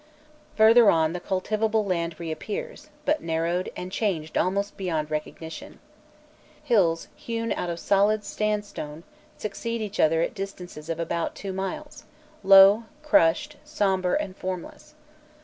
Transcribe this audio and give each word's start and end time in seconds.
Further 0.55 0.89
on 0.89 1.13
the 1.13 1.19
cultivable 1.19 1.85
land 1.85 2.19
reappears, 2.19 2.89
but 3.05 3.21
narrowed, 3.21 3.69
and 3.75 3.91
changed 3.91 4.35
almost 4.35 4.75
beyond 4.75 5.11
recognition. 5.11 5.77
Hills, 6.63 7.07
hewn 7.15 7.51
out 7.51 7.69
of 7.69 7.77
solid 7.79 8.23
sandstone, 8.23 9.03
succeed 9.37 9.79
each 9.79 9.99
other 9.99 10.23
at 10.23 10.33
distances 10.33 10.89
of 10.89 10.99
about 10.99 11.35
two 11.35 11.53
miles, 11.53 12.05
low, 12.41 12.85
crushed, 13.03 13.57
sombre, 13.63 14.17
and 14.19 14.35
formless. 14.35 14.95